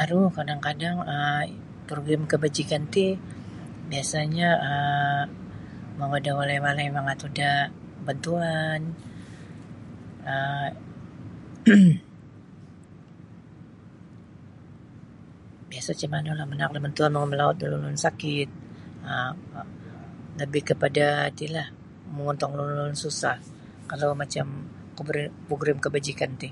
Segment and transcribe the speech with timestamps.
[0.00, 1.48] Aru kadang-kadang um
[1.86, 3.06] progrim kabajikan ti
[3.90, 5.26] baisanyo um
[5.98, 7.50] mongoi da walai-walai mangatud da
[8.06, 8.80] bantuan
[10.32, 10.66] um
[15.70, 18.48] biasa macam manulah manaak da bantuan melawat- lawat da ulun sakit
[20.40, 20.62] lebih
[22.14, 23.36] mongontong da ulun-ulun susah
[23.90, 24.46] kalau macam
[25.48, 26.48] progrim kabajikan ti.